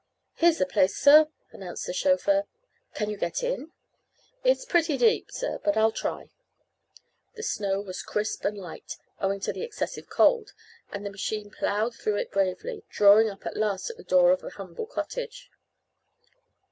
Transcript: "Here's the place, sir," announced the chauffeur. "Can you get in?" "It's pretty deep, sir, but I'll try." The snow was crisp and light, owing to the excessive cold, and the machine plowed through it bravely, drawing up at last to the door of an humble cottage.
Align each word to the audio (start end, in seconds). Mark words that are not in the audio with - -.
"Here's 0.33 0.57
the 0.57 0.65
place, 0.65 0.97
sir," 0.97 1.27
announced 1.51 1.85
the 1.85 1.93
chauffeur. 1.93 2.45
"Can 2.95 3.11
you 3.11 3.17
get 3.17 3.43
in?" 3.43 3.71
"It's 4.43 4.65
pretty 4.65 4.97
deep, 4.97 5.29
sir, 5.29 5.59
but 5.63 5.77
I'll 5.77 5.91
try." 5.91 6.31
The 7.35 7.43
snow 7.43 7.81
was 7.81 8.01
crisp 8.01 8.43
and 8.43 8.57
light, 8.57 8.97
owing 9.19 9.39
to 9.41 9.53
the 9.53 9.61
excessive 9.61 10.09
cold, 10.09 10.53
and 10.91 11.05
the 11.05 11.11
machine 11.11 11.51
plowed 11.51 11.93
through 11.93 12.15
it 12.17 12.31
bravely, 12.31 12.83
drawing 12.89 13.29
up 13.29 13.45
at 13.45 13.55
last 13.55 13.85
to 13.89 13.93
the 13.93 14.03
door 14.03 14.31
of 14.31 14.43
an 14.43 14.49
humble 14.49 14.87
cottage. 14.87 15.51